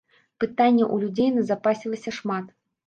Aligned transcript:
Пытанняў 0.43 0.89
у 0.95 0.99
людзей 1.03 1.29
назапасілася 1.37 2.19
шмат. 2.21 2.45